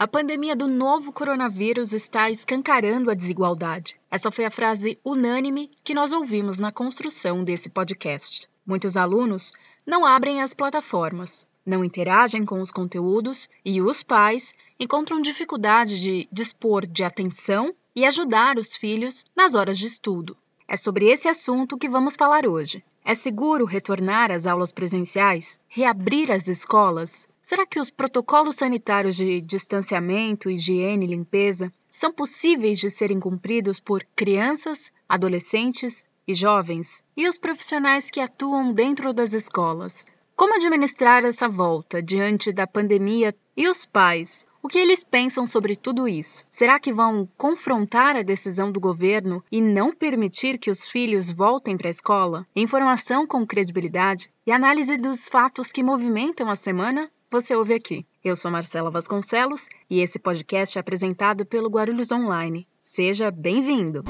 [0.00, 3.96] A pandemia do novo coronavírus está escancarando a desigualdade.
[4.08, 8.48] Essa foi a frase unânime que nós ouvimos na construção desse podcast.
[8.64, 9.52] Muitos alunos
[9.84, 16.28] não abrem as plataformas, não interagem com os conteúdos e os pais encontram dificuldade de
[16.30, 20.36] dispor de atenção e ajudar os filhos nas horas de estudo.
[20.68, 22.84] É sobre esse assunto que vamos falar hoje.
[23.04, 25.58] É seguro retornar às aulas presenciais?
[25.66, 27.26] Reabrir as escolas?
[27.48, 33.80] Será que os protocolos sanitários de distanciamento, higiene e limpeza são possíveis de serem cumpridos
[33.80, 37.02] por crianças, adolescentes e jovens?
[37.16, 40.04] E os profissionais que atuam dentro das escolas?
[40.36, 44.46] Como administrar essa volta diante da pandemia e os pais?
[44.62, 46.44] O que eles pensam sobre tudo isso?
[46.50, 51.78] Será que vão confrontar a decisão do governo e não permitir que os filhos voltem
[51.78, 52.46] para a escola?
[52.54, 58.06] Informação com credibilidade e análise dos fatos que movimentam a semana você ouve aqui.
[58.24, 62.66] Eu sou Marcela Vasconcelos e esse podcast é apresentado pelo Guarulhos Online.
[62.80, 64.02] Seja bem-vindo!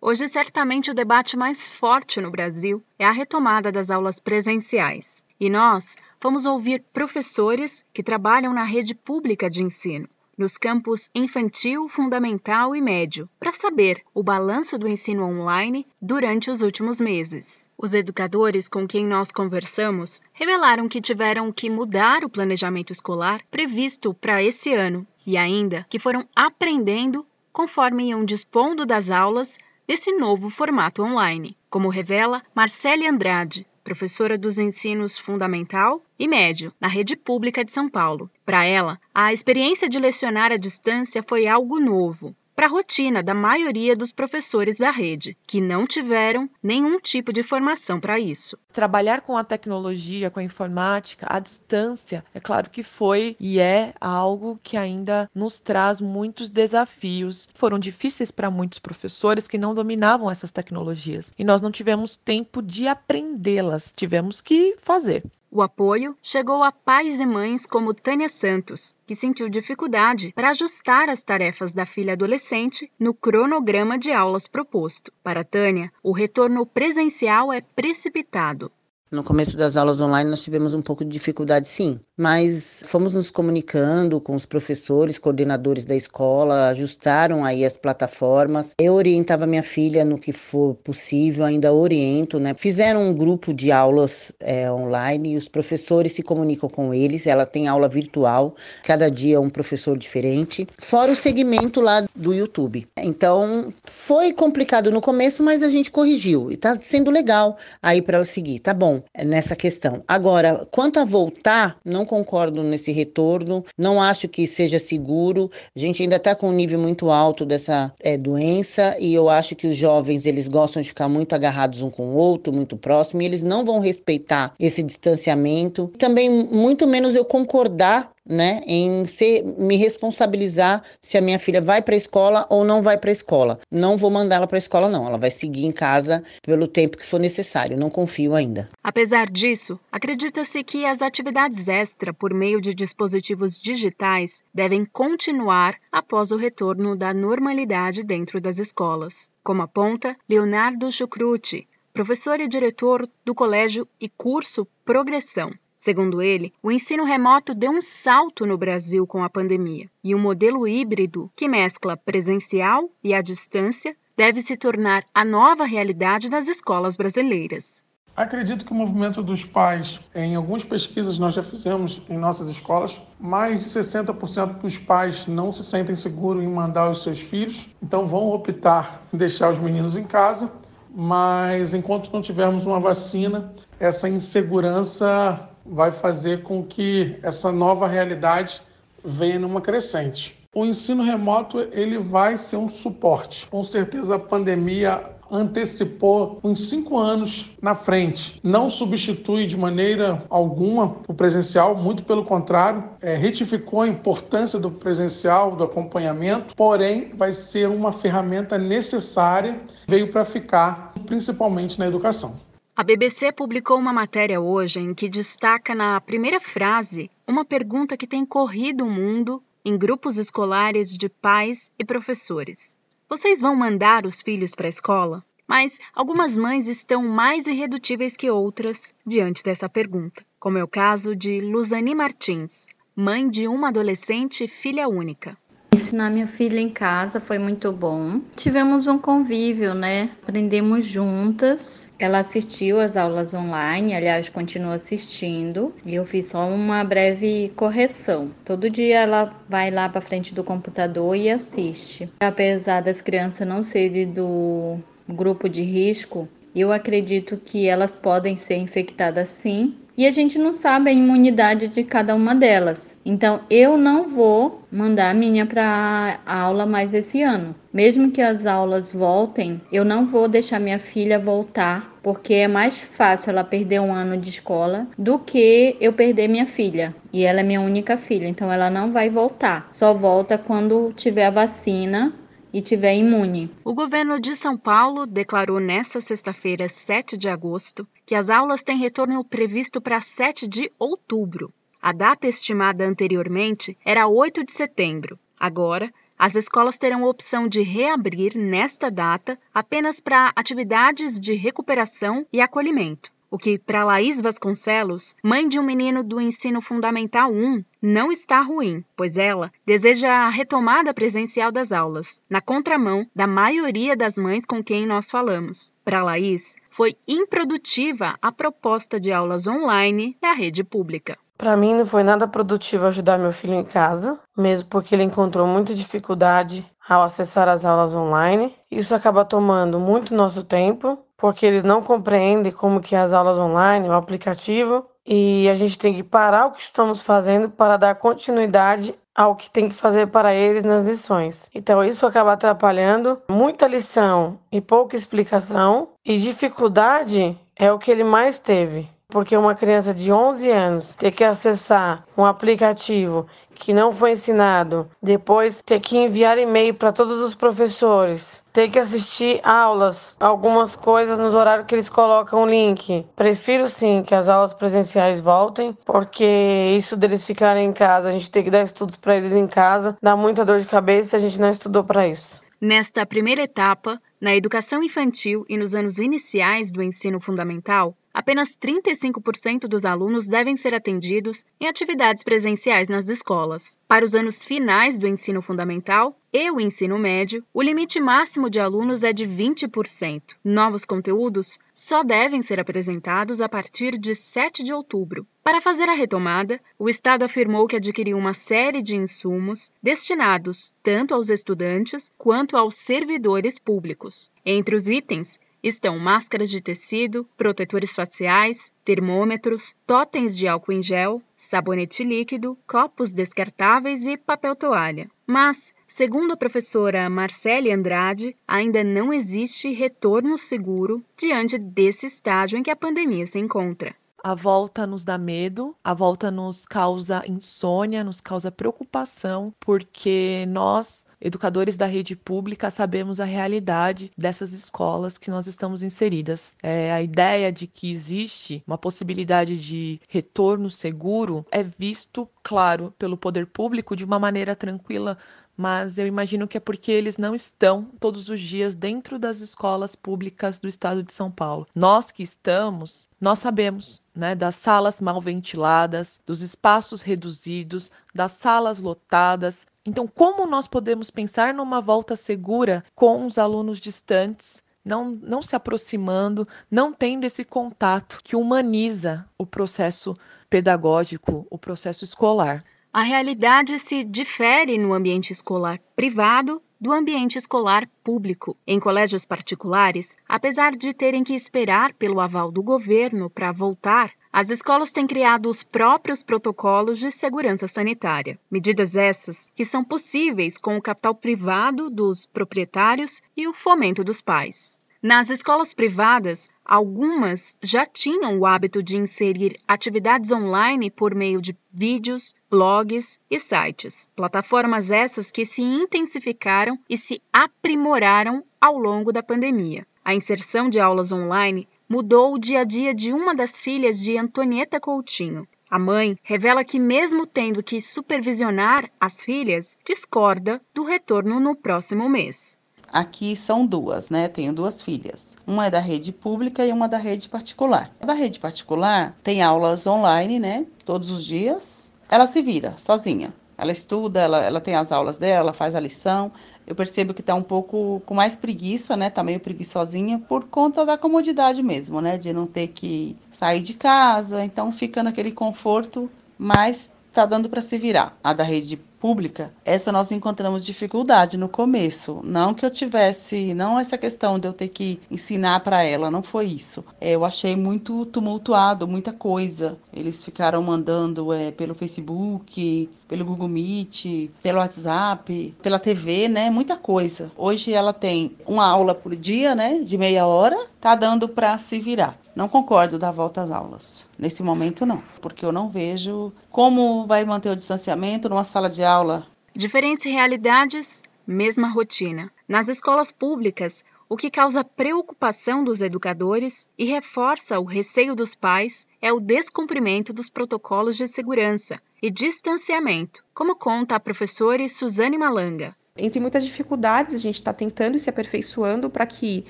[0.00, 5.22] Hoje, certamente, o debate mais forte no Brasil é a retomada das aulas presenciais.
[5.38, 10.08] E nós fomos ouvir professores que trabalham na rede pública de ensino
[10.38, 16.62] nos campos infantil, fundamental e médio, para saber o balanço do ensino online durante os
[16.62, 17.68] últimos meses.
[17.76, 24.14] Os educadores com quem nós conversamos revelaram que tiveram que mudar o planejamento escolar previsto
[24.14, 30.48] para esse ano e ainda que foram aprendendo conforme iam dispondo das aulas desse novo
[30.48, 37.64] formato online, como revela Marcele Andrade, professora dos ensinos fundamental e médio na rede pública
[37.64, 38.30] de São Paulo.
[38.44, 43.34] Para ela, a experiência de lecionar à distância foi algo novo, para a rotina da
[43.34, 48.58] maioria dos professores da rede, que não tiveram nenhum tipo de formação para isso.
[48.72, 53.94] Trabalhar com a tecnologia, com a informática, à distância, é claro que foi e é
[54.00, 57.48] algo que ainda nos traz muitos desafios.
[57.54, 62.60] Foram difíceis para muitos professores que não dominavam essas tecnologias e nós não tivemos tempo
[62.60, 65.22] de aprendê-las, tivemos que fazer.
[65.50, 71.08] O apoio chegou a pais e mães como Tânia Santos, que sentiu dificuldade para ajustar
[71.08, 75.10] as tarefas da filha adolescente no cronograma de aulas proposto.
[75.22, 78.70] Para Tânia, o retorno presencial é precipitado.
[79.10, 83.30] No começo das aulas online nós tivemos um pouco de dificuldade, sim, mas fomos nos
[83.30, 88.74] comunicando com os professores, coordenadores da escola, ajustaram aí as plataformas.
[88.78, 92.52] Eu orientava minha filha no que for possível, ainda oriento, né?
[92.52, 97.26] Fizeram um grupo de aulas é, online e os professores se comunicam com eles.
[97.26, 98.54] Ela tem aula virtual,
[98.84, 102.86] cada dia um professor diferente, fora o segmento lá do YouTube.
[102.98, 108.18] Então foi complicado no começo, mas a gente corrigiu e tá sendo legal aí para
[108.18, 108.58] ela seguir.
[108.58, 110.02] Tá bom nessa questão.
[110.06, 115.50] Agora, quanto a voltar, não concordo nesse retorno, não acho que seja seguro.
[115.74, 119.54] A gente ainda está com um nível muito alto dessa é, doença e eu acho
[119.54, 123.22] que os jovens eles gostam de ficar muito agarrados um com o outro, muito próximo,
[123.22, 125.90] e eles não vão respeitar esse distanciamento.
[125.98, 131.80] Também muito menos eu concordar né, em ser, me responsabilizar se a minha filha vai
[131.80, 133.58] para a escola ou não vai para a escola.
[133.70, 135.06] Não vou mandar ela para a escola, não.
[135.06, 137.76] Ela vai seguir em casa pelo tempo que for necessário.
[137.76, 138.68] Não confio ainda.
[138.82, 146.30] Apesar disso, acredita-se que as atividades extra por meio de dispositivos digitais devem continuar após
[146.30, 153.34] o retorno da normalidade dentro das escolas, como aponta Leonardo Chucruti, professor e diretor do
[153.34, 155.52] Colégio e Curso Progressão.
[155.78, 160.18] Segundo ele, o ensino remoto deu um salto no Brasil com a pandemia e o
[160.18, 166.48] modelo híbrido, que mescla presencial e a distância, deve se tornar a nova realidade das
[166.48, 167.84] escolas brasileiras.
[168.16, 173.00] Acredito que o movimento dos pais, em algumas pesquisas nós já fizemos em nossas escolas,
[173.20, 178.08] mais de 60% dos pais não se sentem seguros em mandar os seus filhos, então
[178.08, 180.50] vão optar em deixar os meninos em casa,
[180.92, 188.60] mas enquanto não tivermos uma vacina, essa insegurança vai fazer com que essa nova realidade
[189.04, 190.38] venha numa crescente.
[190.54, 193.46] O ensino remoto ele vai ser um suporte.
[193.48, 198.40] Com certeza a pandemia antecipou uns cinco anos na frente.
[198.42, 204.70] Não substitui de maneira alguma o presencial, muito pelo contrário, é, retificou a importância do
[204.70, 212.47] presencial, do acompanhamento, porém vai ser uma ferramenta necessária, veio para ficar, principalmente na educação.
[212.78, 218.06] A BBC publicou uma matéria hoje em que destaca na primeira frase uma pergunta que
[218.06, 222.78] tem corrido o mundo em grupos escolares de pais e professores.
[223.08, 225.24] Vocês vão mandar os filhos para a escola?
[225.44, 231.16] Mas algumas mães estão mais irredutíveis que outras diante dessa pergunta, como é o caso
[231.16, 235.36] de Luzani Martins, mãe de uma adolescente filha única.
[235.70, 238.20] Ensinar minha filha em casa foi muito bom.
[238.36, 240.10] Tivemos um convívio, né?
[240.22, 241.86] Aprendemos juntas.
[241.98, 245.74] Ela assistiu às aulas online, aliás, continua assistindo.
[245.84, 248.30] E eu fiz só uma breve correção.
[248.44, 252.08] Todo dia ela vai lá para frente do computador e assiste.
[252.20, 254.78] Apesar das crianças não serem do
[255.08, 260.52] grupo de risco, eu acredito que elas podem ser infectadas sim, e a gente não
[260.52, 262.96] sabe a imunidade de cada uma delas.
[263.04, 267.52] Então eu não vou mandar a minha para aula mais esse ano.
[267.72, 272.78] Mesmo que as aulas voltem, eu não vou deixar minha filha voltar, porque é mais
[272.78, 276.94] fácil ela perder um ano de escola do que eu perder minha filha.
[277.12, 279.68] E ela é minha única filha, então ela não vai voltar.
[279.72, 282.12] Só volta quando tiver a vacina
[282.52, 283.50] e tiver imune.
[283.64, 288.78] O governo de São Paulo declarou nesta sexta-feira, 7 de agosto, que as aulas têm
[288.78, 291.52] retorno previsto para 7 de outubro.
[291.80, 295.18] A data estimada anteriormente era 8 de setembro.
[295.38, 302.26] Agora, as escolas terão a opção de reabrir nesta data apenas para atividades de recuperação
[302.32, 303.12] e acolhimento.
[303.30, 308.40] O que, para Laís Vasconcelos, mãe de um menino do ensino fundamental 1, não está
[308.40, 314.46] ruim, pois ela deseja a retomada presencial das aulas, na contramão da maioria das mães
[314.46, 315.74] com quem nós falamos.
[315.84, 321.18] Para Laís, foi improdutiva a proposta de aulas online da rede pública.
[321.36, 325.46] Para mim não foi nada produtivo ajudar meu filho em casa, mesmo porque ele encontrou
[325.46, 328.54] muita dificuldade ao acessar as aulas online.
[328.70, 333.38] Isso acaba tomando muito nosso tempo porque eles não compreendem como que é as aulas
[333.38, 337.96] online, o aplicativo, e a gente tem que parar o que estamos fazendo para dar
[337.96, 341.50] continuidade ao que tem que fazer para eles nas lições.
[341.52, 348.04] Então isso acaba atrapalhando muita lição e pouca explicação, e dificuldade é o que ele
[348.04, 348.88] mais teve.
[349.10, 354.86] Porque uma criança de 11 anos ter que acessar um aplicativo que não foi ensinado,
[355.02, 361.18] depois ter que enviar e-mail para todos os professores, ter que assistir aulas, algumas coisas
[361.18, 363.06] nos horários que eles colocam o link.
[363.16, 368.30] Prefiro sim que as aulas presenciais voltem, porque isso deles ficarem em casa, a gente
[368.30, 371.18] tem que dar estudos para eles em casa, dá muita dor de cabeça se a
[371.18, 372.42] gente não estudou para isso.
[372.60, 379.68] Nesta primeira etapa, na educação infantil e nos anos iniciais do ensino fundamental, apenas 35%
[379.68, 383.78] dos alunos devem ser atendidos em atividades presenciais nas escolas.
[383.86, 388.58] Para os anos finais do ensino fundamental e o ensino médio, o limite máximo de
[388.58, 390.20] alunos é de 20%.
[390.42, 395.24] Novos conteúdos só devem ser apresentados a partir de 7 de outubro.
[395.44, 401.14] Para fazer a retomada, o Estado afirmou que adquiriu uma série de insumos destinados tanto
[401.14, 404.28] aos estudantes quanto aos servidores públicos.
[404.44, 411.22] Entre os itens estão máscaras de tecido, protetores faciais, termômetros, totens de álcool em gel,
[411.36, 415.10] sabonete líquido, copos descartáveis e papel toalha.
[415.26, 422.62] Mas, segundo a professora Marcele Andrade, ainda não existe retorno seguro diante desse estágio em
[422.62, 423.94] que a pandemia se encontra.
[424.22, 431.06] A volta nos dá medo, a volta nos causa insônia, nos causa preocupação, porque nós
[431.20, 436.56] educadores da rede pública, sabemos a realidade dessas escolas que nós estamos inseridas.
[436.62, 443.16] É, a ideia de que existe uma possibilidade de retorno seguro é visto, claro, pelo
[443.16, 445.18] poder público de uma maneira tranquila,
[445.58, 449.96] mas eu imagino que é porque eles não estão todos os dias dentro das escolas
[449.96, 451.66] públicas do estado de São Paulo.
[451.74, 458.78] Nós que estamos, nós sabemos, né, das salas mal ventiladas, dos espaços reduzidos, das salas
[458.78, 459.66] lotadas.
[459.88, 464.62] Então, como nós podemos pensar numa volta segura com os alunos distantes?
[464.84, 470.14] Não, não se aproximando, não tendo esse contato que humaniza o processo
[470.50, 472.62] pedagógico, o processo escolar.
[472.92, 478.58] A realidade se difere no ambiente escolar privado do ambiente escolar público.
[478.66, 484.50] Em colégios particulares, apesar de terem que esperar pelo aval do governo para voltar, as
[484.50, 488.38] escolas têm criado os próprios protocolos de segurança sanitária.
[488.48, 494.20] Medidas essas que são possíveis com o capital privado dos proprietários e o fomento dos
[494.20, 494.78] pais.
[495.02, 501.58] Nas escolas privadas, algumas já tinham o hábito de inserir atividades online por meio de
[501.72, 504.08] vídeos, blogs e sites.
[504.14, 509.84] Plataformas essas que se intensificaram e se aprimoraram ao longo da pandemia.
[510.04, 514.18] A inserção de aulas online mudou o dia a dia de uma das filhas de
[514.18, 515.46] Antonieta Coutinho.
[515.70, 522.08] A mãe revela que, mesmo tendo que supervisionar as filhas, discorda do retorno no próximo
[522.08, 522.58] mês
[522.92, 524.28] Aqui são duas, né?
[524.28, 525.36] Tenho duas filhas.
[525.46, 527.90] Uma é da rede pública e uma da rede particular.
[528.00, 530.66] A da rede particular tem aulas online, né?
[530.84, 531.92] Todos os dias.
[532.10, 533.32] Ela se vira sozinha.
[533.58, 536.30] Ela estuda, ela, ela tem as aulas dela, ela faz a lição.
[536.64, 539.10] Eu percebo que está um pouco com mais preguiça, né?
[539.10, 542.16] Tá meio preguiçosinha por conta da comodidade mesmo, né?
[542.16, 544.44] De não ter que sair de casa.
[544.44, 548.16] Então fica naquele conforto, mas tá dando para se virar.
[548.22, 552.20] A da rede pública, essa nós encontramos dificuldade no começo.
[552.24, 556.22] Não que eu tivesse, não essa questão de eu ter que ensinar para ela, não
[556.22, 556.84] foi isso.
[557.00, 559.78] É, eu achei muito tumultuado, muita coisa.
[559.92, 566.50] Eles ficaram mandando é, pelo Facebook, pelo Google Meet, pelo WhatsApp, pela TV, né?
[566.50, 567.32] Muita coisa.
[567.36, 569.80] Hoje ela tem uma aula por dia, né?
[569.80, 572.18] De meia hora, tá dando para se virar.
[572.38, 574.08] Não concordo da volta às aulas.
[574.16, 578.84] Nesse momento, não, porque eu não vejo como vai manter o distanciamento numa sala de
[578.84, 579.26] aula.
[579.52, 582.30] Diferentes realidades, mesma rotina.
[582.46, 588.86] Nas escolas públicas, o que causa preocupação dos educadores e reforça o receio dos pais
[589.02, 595.74] é o descumprimento dos protocolos de segurança e distanciamento, como conta a professora Suzane Malanga.
[595.98, 599.44] Entre muitas dificuldades, a gente está tentando e se aperfeiçoando para que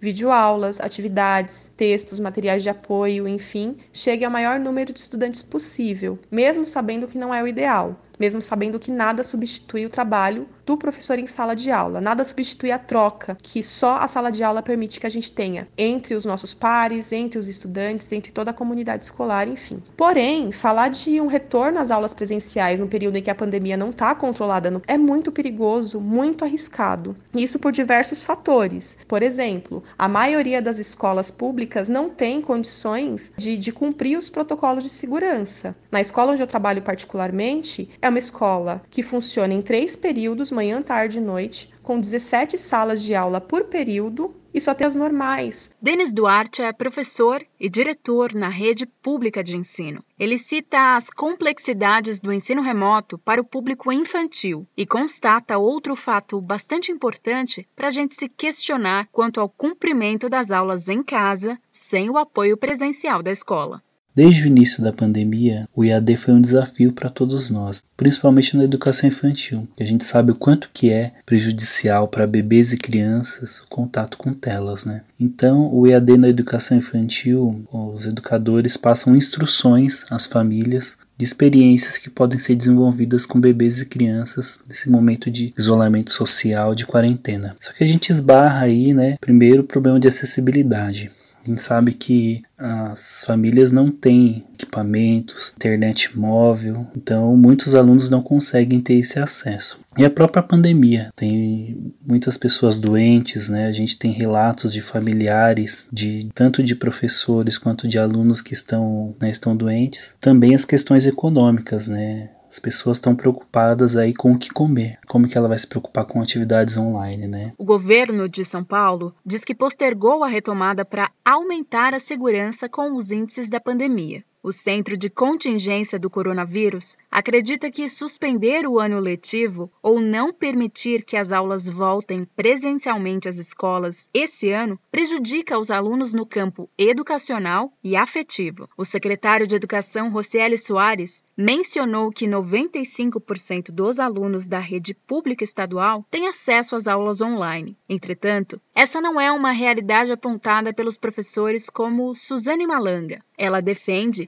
[0.00, 6.64] videoaulas, atividades, textos, materiais de apoio, enfim, chegue ao maior número de estudantes possível, mesmo
[6.64, 11.18] sabendo que não é o ideal mesmo sabendo que nada substitui o trabalho do professor
[11.18, 15.00] em sala de aula, nada substitui a troca que só a sala de aula permite
[15.00, 19.04] que a gente tenha entre os nossos pares, entre os estudantes, entre toda a comunidade
[19.04, 19.82] escolar, enfim.
[19.96, 23.90] Porém, falar de um retorno às aulas presenciais no período em que a pandemia não
[23.90, 27.16] está controlada é muito perigoso, muito arriscado.
[27.34, 28.98] Isso por diversos fatores.
[29.06, 34.84] Por exemplo, a maioria das escolas públicas não tem condições de, de cumprir os protocolos
[34.84, 35.74] de segurança.
[35.90, 40.82] Na escola onde eu trabalho particularmente, é uma escola que funciona em três períodos, manhã,
[40.82, 45.70] tarde e noite, com 17 salas de aula por período e só tem as normais.
[45.80, 50.04] Denis Duarte é professor e diretor na rede pública de ensino.
[50.18, 56.40] Ele cita as complexidades do ensino remoto para o público infantil e constata outro fato
[56.40, 62.10] bastante importante para a gente se questionar quanto ao cumprimento das aulas em casa sem
[62.10, 63.82] o apoio presencial da escola.
[64.18, 68.64] Desde o início da pandemia, o IAD foi um desafio para todos nós, principalmente na
[68.64, 73.60] educação infantil, que a gente sabe o quanto que é prejudicial para bebês e crianças
[73.60, 75.02] o contato com telas, né?
[75.20, 82.10] Então, o EAD na educação infantil, os educadores passam instruções às famílias de experiências que
[82.10, 87.54] podem ser desenvolvidas com bebês e crianças nesse momento de isolamento social, de quarentena.
[87.60, 91.08] Só que a gente esbarra aí, né, primeiro o problema de acessibilidade.
[91.44, 98.20] A gente sabe que as famílias não têm equipamentos, internet móvel, então muitos alunos não
[98.20, 99.78] conseguem ter esse acesso.
[99.96, 103.66] E a própria pandemia, tem muitas pessoas doentes, né?
[103.66, 109.14] A gente tem relatos de familiares, de tanto de professores quanto de alunos que estão,
[109.20, 110.16] né, estão doentes.
[110.20, 112.30] Também as questões econômicas, né?
[112.48, 114.98] As pessoas estão preocupadas aí com o que comer.
[115.06, 117.52] Como que ela vai se preocupar com atividades online, né?
[117.58, 122.96] O governo de São Paulo diz que postergou a retomada para aumentar a segurança com
[122.96, 124.24] os índices da pandemia.
[124.40, 131.04] O Centro de Contingência do Coronavírus acredita que suspender o ano letivo ou não permitir
[131.04, 137.72] que as aulas voltem presencialmente às escolas esse ano prejudica os alunos no campo educacional
[137.82, 138.68] e afetivo.
[138.76, 146.06] O secretário de Educação, Rocieli Soares, mencionou que 95% dos alunos da rede pública estadual
[146.08, 147.76] têm acesso às aulas online.
[147.88, 153.20] Entretanto, essa não é uma realidade apontada pelos professores como Suzane Malanga.
[153.36, 154.27] Ela defende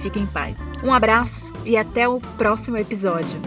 [0.00, 0.72] fique em paz.
[0.82, 3.40] Um abraço e até o próximo episódio.